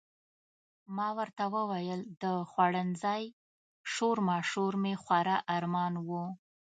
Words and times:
ما 0.95 1.07
ورته 1.17 1.43
وویل 1.55 2.01
د 2.23 2.25
خوړنځای 2.49 3.23
شورماشور 3.93 4.73
مې 4.83 4.93
خورا 5.03 5.37
ارمان 5.57 5.93
و. 6.07 6.09